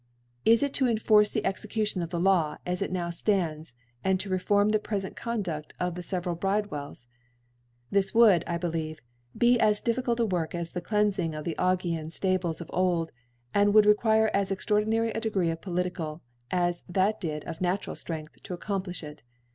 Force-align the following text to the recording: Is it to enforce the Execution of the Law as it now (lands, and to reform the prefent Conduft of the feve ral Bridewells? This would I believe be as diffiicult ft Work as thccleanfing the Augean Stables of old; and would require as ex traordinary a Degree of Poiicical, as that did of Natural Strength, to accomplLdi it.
Is 0.45 0.63
it 0.63 0.73
to 0.73 0.87
enforce 0.87 1.29
the 1.29 1.45
Execution 1.45 2.01
of 2.01 2.09
the 2.09 2.19
Law 2.19 2.57
as 2.65 2.81
it 2.81 2.91
now 2.91 3.11
(lands, 3.27 3.75
and 4.03 4.19
to 4.19 4.31
reform 4.31 4.69
the 4.69 4.79
prefent 4.79 5.13
Conduft 5.15 5.73
of 5.79 5.93
the 5.93 6.01
feve 6.01 6.25
ral 6.25 6.35
Bridewells? 6.35 7.05
This 7.91 8.11
would 8.11 8.43
I 8.47 8.57
believe 8.57 9.01
be 9.37 9.59
as 9.59 9.79
diffiicult 9.79 10.15
ft 10.17 10.31
Work 10.31 10.55
as 10.55 10.71
thccleanfing 10.71 11.43
the 11.43 11.55
Augean 11.59 12.09
Stables 12.09 12.59
of 12.61 12.71
old; 12.73 13.11
and 13.53 13.75
would 13.75 13.85
require 13.85 14.31
as 14.33 14.51
ex 14.51 14.65
traordinary 14.65 15.15
a 15.15 15.19
Degree 15.21 15.51
of 15.51 15.61
Poiicical, 15.61 16.21
as 16.49 16.83
that 16.89 17.21
did 17.21 17.43
of 17.43 17.61
Natural 17.61 17.95
Strength, 17.95 18.41
to 18.41 18.57
accomplLdi 18.57 19.03
it. 19.03 19.23